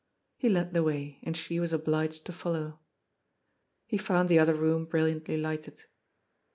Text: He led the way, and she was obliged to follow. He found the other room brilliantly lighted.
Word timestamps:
He 0.35 0.49
led 0.49 0.73
the 0.73 0.81
way, 0.81 1.19
and 1.21 1.37
she 1.37 1.59
was 1.59 1.71
obliged 1.71 2.25
to 2.25 2.31
follow. 2.33 2.79
He 3.85 3.99
found 3.99 4.29
the 4.29 4.39
other 4.39 4.55
room 4.55 4.85
brilliantly 4.85 5.37
lighted. 5.37 5.83